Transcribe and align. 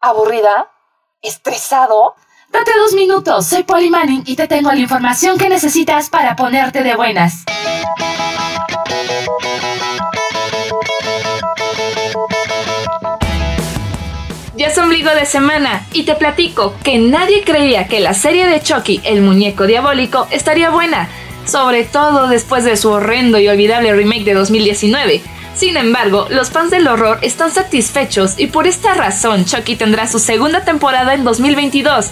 aburrida, 0.00 0.70
estresado. 1.22 2.14
Date 2.50 2.72
dos 2.76 2.94
minutos, 2.94 3.46
soy 3.46 3.62
Polly 3.62 3.90
Manning 3.90 4.22
y 4.26 4.34
te 4.34 4.48
tengo 4.48 4.72
la 4.72 4.78
información 4.78 5.38
que 5.38 5.48
necesitas 5.48 6.08
para 6.08 6.36
ponerte 6.36 6.82
de 6.82 6.96
buenas. 6.96 7.44
Ya 14.56 14.66
es 14.66 14.78
ombligo 14.78 15.10
de 15.10 15.24
semana 15.24 15.86
y 15.92 16.02
te 16.02 16.14
platico 16.16 16.74
que 16.82 16.98
nadie 16.98 17.44
creía 17.44 17.86
que 17.86 18.00
la 18.00 18.14
serie 18.14 18.46
de 18.46 18.60
Chucky, 18.60 19.00
el 19.04 19.22
muñeco 19.22 19.66
diabólico, 19.66 20.26
estaría 20.30 20.70
buena, 20.70 21.08
sobre 21.46 21.84
todo 21.84 22.26
después 22.26 22.64
de 22.64 22.76
su 22.76 22.90
horrendo 22.90 23.38
y 23.38 23.48
olvidable 23.48 23.94
remake 23.94 24.24
de 24.24 24.34
2019. 24.34 25.22
Sin 25.60 25.76
embargo, 25.76 26.26
los 26.30 26.48
fans 26.48 26.70
del 26.70 26.88
horror 26.88 27.18
están 27.20 27.50
satisfechos 27.50 28.38
y 28.38 28.46
por 28.46 28.66
esta 28.66 28.94
razón 28.94 29.44
Chucky 29.44 29.76
tendrá 29.76 30.06
su 30.08 30.18
segunda 30.18 30.64
temporada 30.64 31.12
en 31.12 31.22
2022. 31.22 32.06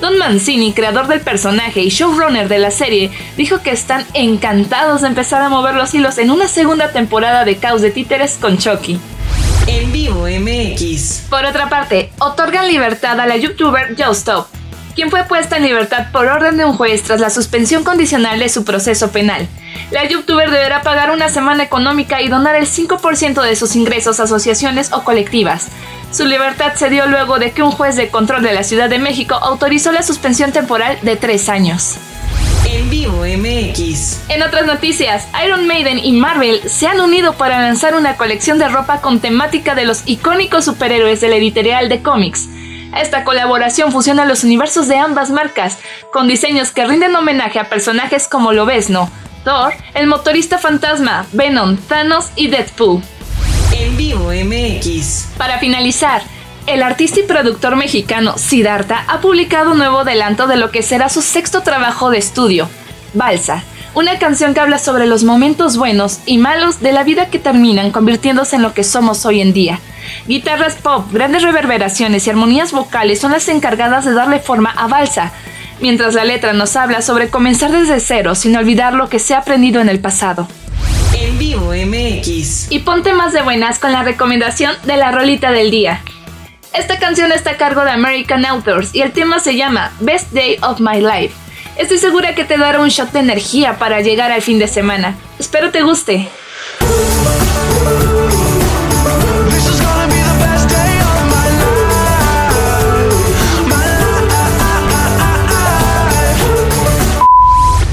Don 0.00 0.16
Mancini, 0.16 0.72
creador 0.72 1.06
del 1.06 1.20
personaje 1.20 1.82
y 1.82 1.90
showrunner 1.90 2.48
de 2.48 2.58
la 2.58 2.70
serie, 2.70 3.10
dijo 3.36 3.60
que 3.60 3.68
están 3.68 4.06
encantados 4.14 5.02
de 5.02 5.08
empezar 5.08 5.42
a 5.42 5.50
mover 5.50 5.74
los 5.74 5.92
hilos 5.92 6.16
en 6.16 6.30
una 6.30 6.48
segunda 6.48 6.90
temporada 6.90 7.44
de 7.44 7.58
Caos 7.58 7.82
de 7.82 7.90
Títeres 7.90 8.38
con 8.40 8.56
Chucky. 8.56 8.98
En 9.66 9.92
vivo 9.92 10.26
MX. 10.26 11.26
Por 11.28 11.44
otra 11.44 11.68
parte, 11.68 12.12
otorgan 12.18 12.66
libertad 12.66 13.20
a 13.20 13.26
la 13.26 13.36
youtuber 13.36 13.94
Stop, 14.12 14.46
quien 14.96 15.10
fue 15.10 15.24
puesta 15.24 15.58
en 15.58 15.62
libertad 15.62 16.06
por 16.10 16.26
orden 16.26 16.56
de 16.56 16.64
un 16.64 16.74
juez 16.74 17.02
tras 17.02 17.20
la 17.20 17.28
suspensión 17.28 17.84
condicional 17.84 18.38
de 18.40 18.48
su 18.48 18.64
proceso 18.64 19.12
penal. 19.12 19.46
La 19.90 20.08
youtuber 20.08 20.50
deberá 20.50 20.80
pagar 20.80 21.10
una 21.10 21.28
semana 21.28 21.62
económica 21.62 22.22
y 22.22 22.28
donar 22.28 22.56
el 22.56 22.66
5% 22.66 23.42
de 23.42 23.56
sus 23.56 23.76
ingresos 23.76 24.18
a 24.18 24.22
asociaciones 24.24 24.92
o 24.92 25.04
colectivas. 25.04 25.68
Su 26.10 26.24
libertad 26.24 26.72
se 26.74 26.88
dio 26.88 27.06
luego 27.06 27.38
de 27.38 27.52
que 27.52 27.62
un 27.62 27.72
juez 27.72 27.94
de 27.94 28.08
control 28.08 28.42
de 28.42 28.54
la 28.54 28.62
Ciudad 28.62 28.88
de 28.88 28.98
México 28.98 29.34
autorizó 29.34 29.92
la 29.92 30.02
suspensión 30.02 30.50
temporal 30.50 30.98
de 31.02 31.16
tres 31.16 31.50
años. 31.50 31.96
En 32.64 32.88
vivo 32.88 33.18
MX. 33.18 34.30
En 34.30 34.42
otras 34.42 34.66
noticias, 34.66 35.28
Iron 35.44 35.66
Maiden 35.66 35.98
y 35.98 36.12
Marvel 36.12 36.62
se 36.68 36.86
han 36.86 37.00
unido 37.00 37.34
para 37.34 37.60
lanzar 37.60 37.94
una 37.94 38.16
colección 38.16 38.58
de 38.58 38.68
ropa 38.68 39.02
con 39.02 39.20
temática 39.20 39.74
de 39.74 39.84
los 39.84 40.02
icónicos 40.06 40.64
superhéroes 40.64 41.20
de 41.20 41.28
la 41.28 41.36
editorial 41.36 41.90
de 41.90 42.02
cómics. 42.02 42.48
Esta 43.00 43.24
colaboración 43.24 43.92
fusiona 43.92 44.24
los 44.24 44.42
universos 44.42 44.88
de 44.88 44.96
ambas 44.96 45.30
marcas, 45.30 45.78
con 46.12 46.28
diseños 46.28 46.70
que 46.70 46.86
rinden 46.86 47.14
homenaje 47.14 47.58
a 47.58 47.68
personajes 47.68 48.26
como 48.26 48.52
Lobezno, 48.52 49.10
Thor, 49.44 49.74
el 49.94 50.06
motorista 50.06 50.58
fantasma, 50.58 51.26
Venom, 51.32 51.76
Thanos 51.76 52.30
y 52.36 52.48
Deadpool. 52.48 53.02
En 53.72 53.96
vivo 53.96 54.30
MX. 54.32 55.34
Para 55.36 55.58
finalizar, 55.58 56.22
el 56.66 56.82
artista 56.82 57.20
y 57.20 57.24
productor 57.24 57.76
mexicano 57.76 58.38
Siddhartha 58.38 59.04
ha 59.06 59.20
publicado 59.20 59.72
un 59.72 59.78
nuevo 59.78 60.00
adelanto 60.00 60.46
de 60.46 60.56
lo 60.56 60.70
que 60.70 60.82
será 60.82 61.08
su 61.08 61.20
sexto 61.20 61.62
trabajo 61.62 62.10
de 62.10 62.18
estudio, 62.18 62.68
Balsa, 63.12 63.62
una 63.96 64.18
canción 64.18 64.52
que 64.52 64.60
habla 64.60 64.78
sobre 64.78 65.06
los 65.06 65.24
momentos 65.24 65.78
buenos 65.78 66.20
y 66.26 66.36
malos 66.36 66.80
de 66.80 66.92
la 66.92 67.02
vida 67.02 67.30
que 67.30 67.38
terminan 67.38 67.90
convirtiéndose 67.90 68.56
en 68.56 68.62
lo 68.62 68.74
que 68.74 68.84
somos 68.84 69.24
hoy 69.24 69.40
en 69.40 69.54
día. 69.54 69.80
Guitarras 70.28 70.74
pop, 70.74 71.06
grandes 71.10 71.42
reverberaciones 71.42 72.26
y 72.26 72.30
armonías 72.30 72.72
vocales 72.72 73.20
son 73.20 73.32
las 73.32 73.48
encargadas 73.48 74.04
de 74.04 74.12
darle 74.12 74.38
forma 74.38 74.70
a 74.70 74.86
Balsa, 74.86 75.32
mientras 75.80 76.12
la 76.12 76.26
letra 76.26 76.52
nos 76.52 76.76
habla 76.76 77.00
sobre 77.00 77.30
comenzar 77.30 77.72
desde 77.72 77.98
cero 78.00 78.34
sin 78.34 78.54
olvidar 78.54 78.92
lo 78.92 79.08
que 79.08 79.18
se 79.18 79.34
ha 79.34 79.38
aprendido 79.38 79.80
en 79.80 79.88
el 79.88 79.98
pasado. 79.98 80.46
En 81.18 81.38
vivo 81.38 81.72
MX. 81.72 82.70
Y 82.70 82.80
ponte 82.80 83.14
más 83.14 83.32
de 83.32 83.40
buenas 83.40 83.78
con 83.78 83.92
la 83.92 84.02
recomendación 84.02 84.74
de 84.84 84.98
la 84.98 85.10
rolita 85.10 85.52
del 85.52 85.70
día. 85.70 86.02
Esta 86.74 86.98
canción 86.98 87.32
está 87.32 87.52
a 87.52 87.56
cargo 87.56 87.82
de 87.82 87.92
American 87.92 88.44
Authors 88.44 88.94
y 88.94 89.00
el 89.00 89.12
tema 89.12 89.40
se 89.40 89.56
llama 89.56 89.90
Best 90.00 90.32
Day 90.32 90.58
of 90.60 90.80
My 90.80 91.00
Life. 91.00 91.45
Estoy 91.76 91.98
segura 91.98 92.34
que 92.34 92.44
te 92.44 92.56
dará 92.56 92.80
un 92.80 92.88
shot 92.88 93.12
de 93.12 93.20
energía 93.20 93.78
para 93.78 94.00
llegar 94.00 94.32
al 94.32 94.40
fin 94.40 94.58
de 94.58 94.66
semana. 94.66 95.14
Espero 95.38 95.70
te 95.70 95.82
guste. 95.82 96.26